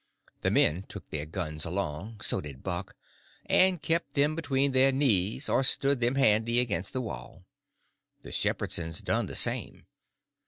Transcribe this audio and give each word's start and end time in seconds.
The 0.41 0.49
men 0.49 0.83
took 0.87 1.07
their 1.11 1.27
guns 1.27 1.63
along, 1.63 2.21
so 2.21 2.41
did 2.41 2.63
Buck, 2.63 2.95
and 3.45 3.79
kept 3.83 4.15
them 4.15 4.33
between 4.35 4.71
their 4.71 4.91
knees 4.91 5.47
or 5.47 5.63
stood 5.63 5.99
them 5.99 6.15
handy 6.15 6.59
against 6.59 6.91
the 6.93 7.01
wall. 7.01 7.45
The 8.23 8.31
Shepherdsons 8.31 9.03
done 9.03 9.27
the 9.27 9.35
same. 9.35 9.85